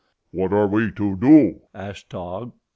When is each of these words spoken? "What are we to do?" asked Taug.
"What 0.31 0.51
are 0.51 0.65
we 0.65 0.89
to 0.93 1.15
do?" 1.15 1.61
asked 1.75 2.09
Taug. 2.09 2.53